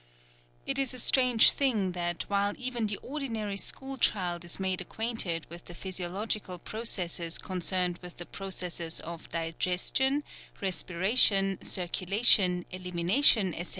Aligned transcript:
It 0.65 0.79
is 0.79 0.95
a 0.95 0.97
strange 0.97 1.51
thing 1.51 1.91
that 1.91 2.23
while 2.23 2.55
even 2.57 2.87
the 2.87 2.97
ordinary 3.03 3.55
school 3.55 3.99
child 3.99 4.43
is 4.43 4.59
made 4.59 4.81
acquainted 4.81 5.45
with 5.47 5.65
the 5.65 5.75
physiological 5.75 6.57
processes 6.57 7.37
concerned 7.37 7.99
with 8.01 8.17
the 8.17 8.25
processes 8.25 8.99
of 8.99 9.29
digestion, 9.29 10.23
respiration, 10.59 11.59
circulation, 11.61 12.65
elimination, 12.71 13.53
etc. 13.53 13.69